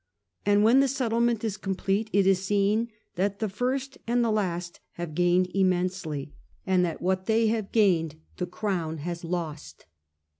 And 0.47 0.63
when 0.63 0.79
the 0.79 0.87
settlement 0.87 1.43
is 1.43 1.57
complete, 1.57 2.09
it 2.11 2.25
is 2.25 2.43
seen 2.43 2.89
that 3.17 3.37
the 3.37 3.47
first 3.47 3.99
and 4.07 4.25
the 4.25 4.31
last 4.31 4.79
have 4.93 5.13
gained 5.13 5.51
immensely, 5.53 6.33
and 6.65 6.83
that 6.83 7.03
what 7.03 7.27
they 7.27 7.49
have 7.49 7.71
gained 7.71 8.15
the 8.37 8.47
Crown 8.47 8.97
has 8.97 9.23
lost. 9.23 9.85